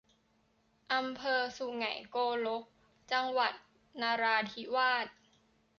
[0.93, 2.63] อำเภอสุไหงโกลก
[3.11, 3.53] จังหวัด
[4.01, 5.07] นราธิวาส